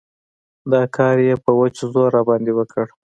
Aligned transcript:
دا 0.71 0.81
کار 0.95 1.15
يې 1.27 1.35
په 1.43 1.51
وچ 1.59 1.75
زور 1.91 2.09
راباندې 2.15 2.51
وکړ. 2.55 2.85